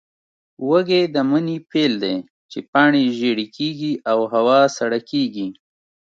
وږی 0.69 1.01
د 1.13 1.17
مني 1.29 1.57
پیل 1.69 1.93
دی، 2.03 2.15
چې 2.51 2.59
پاڼې 2.71 3.03
ژېړې 3.17 3.47
کېږي 3.57 3.93
او 4.11 4.19
هوا 4.33 4.59
سړه 4.77 4.99
کېږي. 5.09 5.47